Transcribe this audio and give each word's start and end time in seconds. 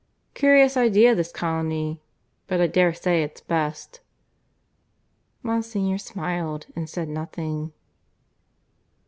"Curious 0.33 0.75
idea 0.77 1.13
this 1.13 1.31
colony; 1.31 2.01
but 2.47 2.59
I 2.59 2.65
dare 2.65 2.91
say 2.91 3.21
it's 3.21 3.39
best." 3.39 4.01
Monsignor 5.43 5.99
smiled 5.99 6.65
and 6.75 6.89
said 6.89 7.07
nothing. 7.07 7.71